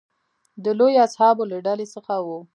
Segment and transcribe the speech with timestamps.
[0.63, 2.27] د لویو اصحابو له ډلې څخه و.